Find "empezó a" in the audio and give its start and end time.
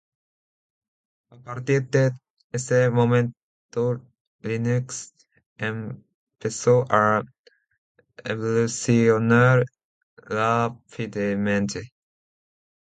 5.59-7.21